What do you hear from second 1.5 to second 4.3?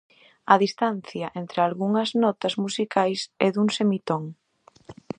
algunhas notas musicais é dun semitón.